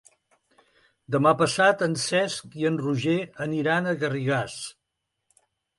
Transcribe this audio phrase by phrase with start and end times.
[1.15, 3.17] Demà passat en Cesc i en Roger
[3.49, 4.61] aniran a Garrigàs.